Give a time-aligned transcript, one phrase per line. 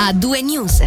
[0.00, 0.80] a due news.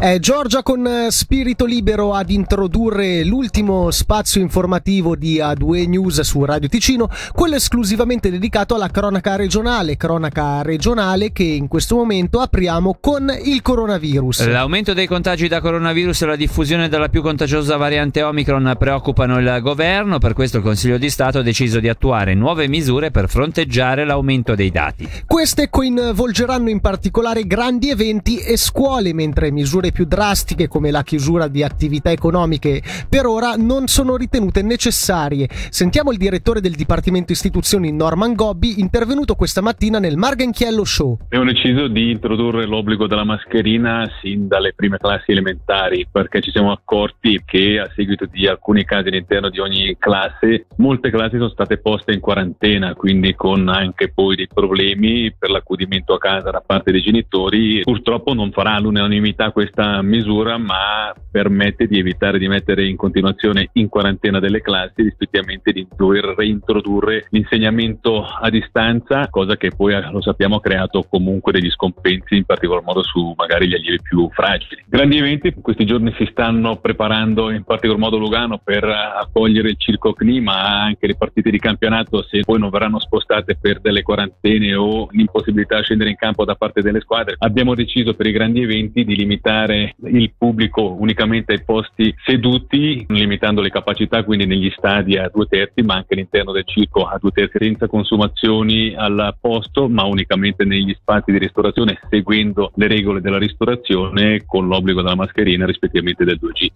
[0.00, 6.42] È Giorgia con eh, spirito libero ad introdurre l'ultimo spazio informativo di A2 News su
[6.42, 12.96] Radio Ticino, quello esclusivamente dedicato alla cronaca regionale, cronaca regionale che in questo momento apriamo
[12.98, 14.46] con il coronavirus.
[14.46, 19.58] L'aumento dei contagi da coronavirus e la diffusione della più contagiosa variante Omicron preoccupano il
[19.60, 24.06] governo, per questo il Consiglio di Stato ha deciso di attuare nuove misure per fronteggiare
[24.06, 25.06] l'aumento dei dati.
[25.26, 31.46] Queste coinvolgeranno in particolare grandi eventi e scuole, mentre misure più drastiche come la chiusura
[31.46, 35.48] di attività economiche per ora non sono ritenute necessarie.
[35.70, 41.18] Sentiamo il direttore del Dipartimento Istituzioni Norman Gobbi intervenuto questa mattina nel Margenchiello Show.
[41.24, 46.72] Abbiamo deciso di introdurre l'obbligo della mascherina sin dalle prime classi elementari perché ci siamo
[46.72, 51.78] accorti che a seguito di alcuni casi all'interno di ogni classe molte classi sono state
[51.78, 56.90] poste in quarantena quindi con anche poi dei problemi per l'accudimento a casa da parte
[56.90, 62.96] dei genitori purtroppo non farà l'unanimità questa misura, ma permette di evitare di mettere in
[62.96, 69.92] continuazione in quarantena delle classi, rispettivamente di dover reintrodurre l'insegnamento a distanza, cosa che poi
[70.10, 74.30] lo sappiamo ha creato comunque degli scompensi, in particolar modo su magari gli allievi più
[74.30, 74.82] fragili.
[74.86, 79.76] Grandi eventi, in questi giorni si stanno preparando in particolar modo Lugano per accogliere il
[79.76, 84.00] Circo CNI, ma anche le partite di campionato se poi non verranno spostate per delle
[84.00, 87.36] quarantene o l'impossibilità di scendere in campo da parte delle squadre.
[87.40, 93.04] Abbiamo deciso per i grandi eventi di limitare portare il pubblico unicamente ai posti seduti,
[93.08, 97.18] limitando le capacità quindi negli stadi a due terzi, ma anche all'interno del circo a
[97.20, 103.20] due terzi, senza consumazioni al posto, ma unicamente negli spazi di ristorazione, seguendo le regole
[103.20, 106.66] della ristorazione con l'obbligo della mascherina rispettivamente del 2G.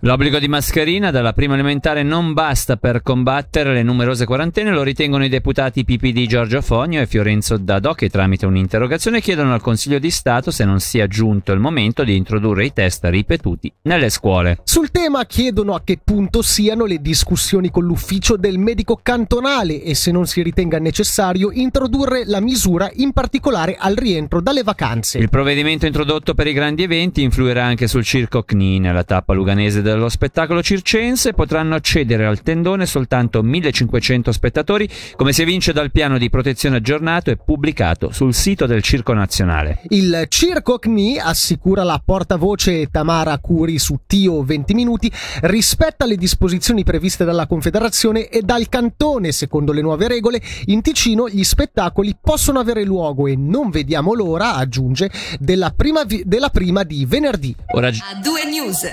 [0.00, 5.24] L'obbligo di mascherina dalla prima elementare non basta per combattere le numerose quarantene, lo ritengono
[5.24, 10.10] i deputati PPD Giorgio Fogno e Fiorenzo Dadò che tramite un'interrogazione chiedono al Consiglio di
[10.10, 14.58] Stato se non sia giunto il momento di introdurre i test ripetuti nelle scuole.
[14.64, 19.94] Sul tema chiedono a che punto siano le discussioni con l'ufficio del medico cantonale e
[19.94, 25.18] se non si ritenga necessario introdurre la misura in particolare al rientro dalle vacanze.
[25.18, 28.78] Il provvedimento introdotto per i grandi eventi influirà anche sul circo CNI.
[28.78, 35.42] Nella tappa luganese dello spettacolo circense potranno accedere al tendone soltanto 1500 spettatori, come si
[35.42, 39.82] evince dal piano di protezione aggiornato e pubblicato sul sito del Circo Nazionale.
[39.88, 45.10] Il circo CNI assicura la porta portavoce Tamara Curi su Tio 20 minuti
[45.40, 49.32] rispetta le disposizioni previste dalla Confederazione e dal cantone.
[49.32, 54.54] Secondo le nuove regole, in Ticino gli spettacoli possono avere luogo e non vediamo l'ora,
[54.54, 55.10] aggiunge,
[55.40, 57.52] della prima, vi- della prima di venerdì.
[57.72, 57.88] Ora...
[57.88, 58.86] A due news.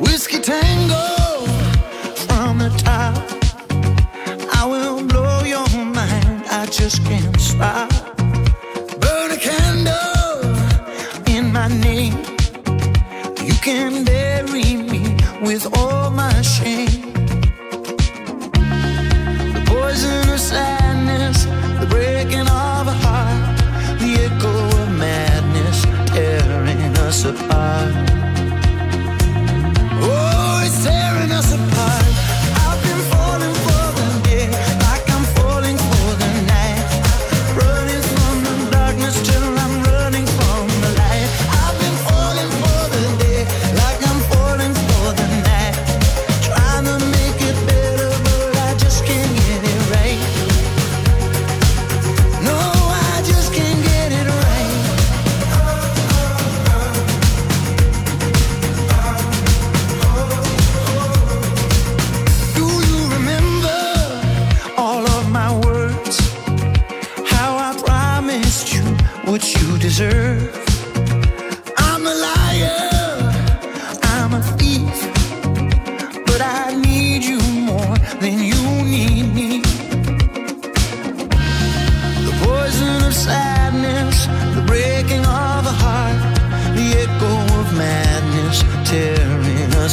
[0.00, 1.05] Whiskey Tango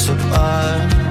[0.10, 1.03] apart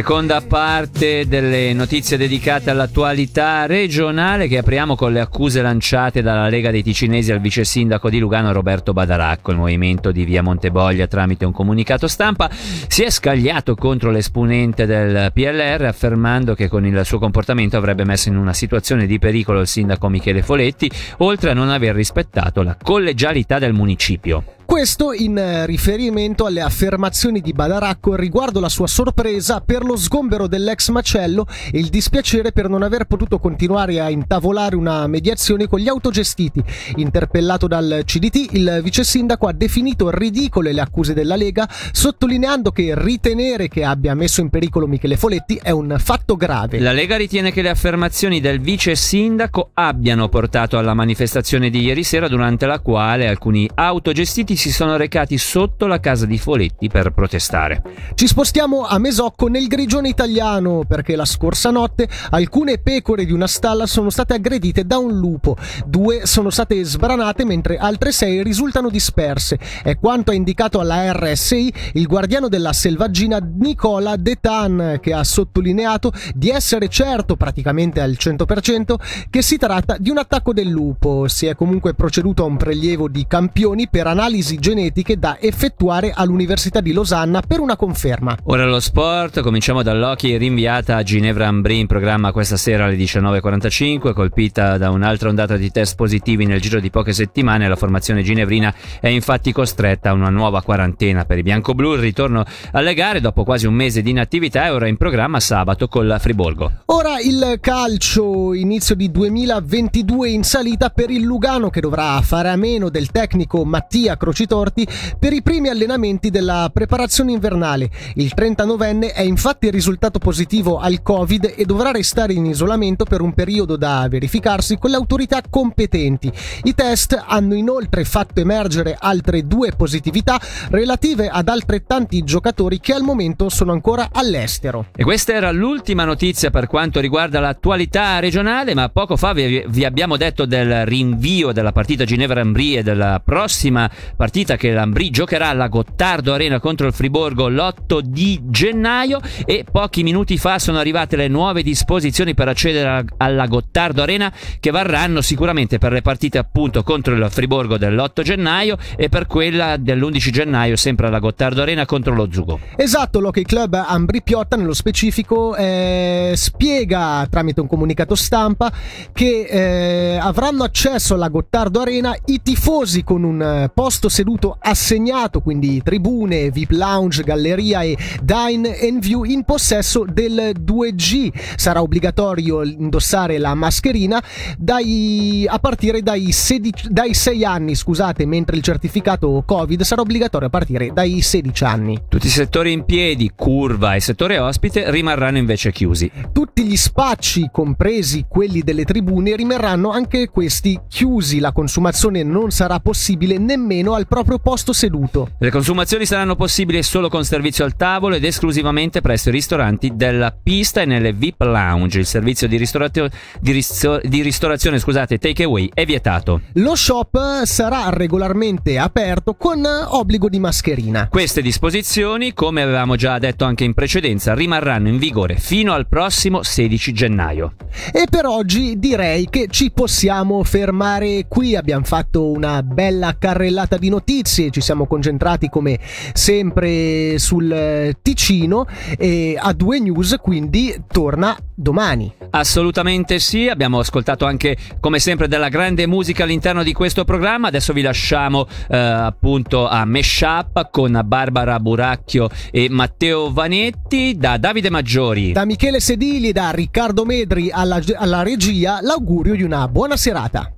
[0.00, 6.70] Seconda parte delle notizie dedicate all'attualità regionale che apriamo con le accuse lanciate dalla Lega
[6.70, 9.50] dei Ticinesi al vice sindaco di Lugano Roberto Badaracco.
[9.50, 15.32] Il movimento di via Monteboglia tramite un comunicato stampa si è scagliato contro l'esponente del
[15.34, 19.66] PLR affermando che con il suo comportamento avrebbe messo in una situazione di pericolo il
[19.66, 24.59] sindaco Michele Foletti oltre a non aver rispettato la collegialità del municipio.
[24.70, 30.46] Questo in eh, riferimento alle affermazioni di Badaracco riguardo la sua sorpresa per lo sgombero
[30.46, 35.80] dell'ex macello e il dispiacere per non aver potuto continuare a intavolare una mediazione con
[35.80, 36.62] gli autogestiti.
[36.94, 42.94] Interpellato dal CDT, il vice sindaco ha definito ridicole le accuse della Lega, sottolineando che
[42.96, 46.78] ritenere che abbia messo in pericolo Michele Foletti è un fatto grave.
[46.78, 52.04] La Lega ritiene che le affermazioni del vice sindaco abbiano portato alla manifestazione di ieri
[52.04, 57.12] sera durante la quale alcuni autogestiti si sono recati sotto la casa di Foletti per
[57.12, 57.82] protestare.
[58.12, 63.46] Ci spostiamo a Mesocco nel grigione italiano perché la scorsa notte alcune pecore di una
[63.46, 65.56] stalla sono state aggredite da un lupo.
[65.86, 69.58] Due sono state sbranate mentre altre sei risultano disperse.
[69.82, 76.12] È quanto ha indicato alla RSI il guardiano della selvaggina Nicola Detan che ha sottolineato
[76.34, 78.94] di essere certo praticamente al 100%
[79.30, 81.28] che si tratta di un attacco del lupo.
[81.28, 86.80] Si è comunque proceduto a un prelievo di campioni per analisi genetiche da effettuare all'Università
[86.80, 88.36] di Losanna per una conferma.
[88.44, 94.12] Ora lo sport, cominciamo dall'hockey rinviata a Ginevra Ambri in programma questa sera alle 19.45,
[94.12, 98.74] colpita da un'altra ondata di test positivi nel giro di poche settimane, la formazione ginevrina
[99.00, 103.44] è infatti costretta a una nuova quarantena per i bianco-blu, il ritorno alle gare dopo
[103.44, 106.72] quasi un mese di inattività è ora in programma sabato col Friburgo.
[106.86, 112.56] Ora il calcio, inizio di 2022 in salita per il Lugano che dovrà fare a
[112.56, 114.86] meno del tecnico Mattia Crocitorti
[115.18, 117.90] per i primi allenamenti della preparazione invernale.
[118.14, 123.34] Il 39enne è infatti risultato positivo al Covid e dovrà restare in isolamento per un
[123.34, 126.32] periodo da verificarsi con le autorità competenti.
[126.62, 130.40] I test hanno inoltre fatto emergere altre due positività
[130.70, 134.86] relative ad altrettanti giocatori che al momento sono ancora all'estero.
[134.96, 139.84] E questa era l'ultima notizia per quanto riguarda l'attualità regionale, ma poco fa vi, vi
[139.84, 145.66] abbiamo detto del rinvio della partita Ginevra-Ambri e della prossima partita che l'Ambri giocherà alla
[145.66, 151.26] Gottardo Arena contro il Friborgo l'8 di gennaio e pochi minuti fa sono arrivate le
[151.26, 157.14] nuove disposizioni per accedere alla Gottardo Arena che varranno sicuramente per le partite appunto contro
[157.14, 162.28] il Friborgo dell'8 gennaio e per quella dell'11 gennaio sempre alla Gottardo Arena contro lo
[162.30, 162.60] Zugo.
[162.76, 168.72] Esatto, l'Hockey Club Ambri Piotta nello specifico eh, spiega tramite un comunicato stampa
[169.12, 175.40] che eh, avranno accesso alla Gottardo Arena i tifosi con un eh, posto seduto assegnato,
[175.40, 181.32] quindi tribune, VIP lounge, galleria e dine and view in possesso del 2G.
[181.56, 184.22] Sarà obbligatorio indossare la mascherina
[184.58, 190.48] dai, a partire dai, 16, dai 6 anni, scusate, mentre il certificato Covid sarà obbligatorio
[190.48, 191.98] a partire dai 16 anni.
[192.06, 196.10] Tutti i settori in piedi, curva e settore ospite rimarranno invece chiusi.
[196.30, 201.38] Tutti gli spacci, compresi quelli delle tribune, rimarranno anche questi chiusi.
[201.38, 205.30] La consumazione non sarà possibile nemmeno al proprio posto seduto.
[205.38, 210.32] Le consumazioni saranno possibili solo con servizio al tavolo ed esclusivamente presso i ristoranti della
[210.32, 212.00] pista e nelle VIP lounge.
[212.00, 216.40] Il servizio di, ristoratio- di, risto- di ristorazione, scusate, takeaway è vietato.
[216.54, 221.06] Lo shop sarà regolarmente aperto con obbligo di mascherina.
[221.08, 226.42] Queste disposizioni, come avevamo già detto anche in precedenza, rimarranno in vigore fino al prossimo
[226.42, 227.52] 16 gennaio.
[227.92, 231.54] E per oggi direi che ci possiamo fermare qui.
[231.54, 235.78] Abbiamo fatto una bella carrellata di notizie notizie, ci siamo concentrati come
[236.14, 238.66] sempre sul eh, Ticino
[238.96, 242.12] e a due news quindi torna domani.
[242.30, 247.72] Assolutamente sì, abbiamo ascoltato anche come sempre della grande musica all'interno di questo programma, adesso
[247.74, 255.32] vi lasciamo eh, appunto a Meshup con Barbara Buracchio e Matteo Vanetti da Davide Maggiori.
[255.32, 260.50] Da Michele Sedili e da Riccardo Medri alla, alla regia l'augurio di una buona serata.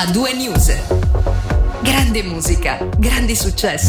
[0.00, 1.37] A due news.
[1.88, 3.86] Grande musica, grandi successi.